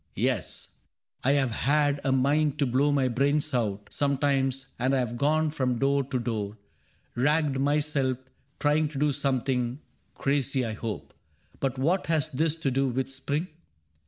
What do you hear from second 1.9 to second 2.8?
half a mind to